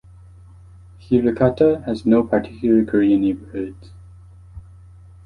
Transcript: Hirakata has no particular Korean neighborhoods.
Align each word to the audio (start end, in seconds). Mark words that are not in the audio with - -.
Hirakata 0.99 1.83
has 1.85 2.07
no 2.07 2.23
particular 2.23 2.83
Korean 2.83 3.21
neighborhoods. 3.21 3.91